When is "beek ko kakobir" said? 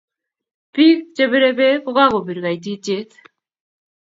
1.59-2.39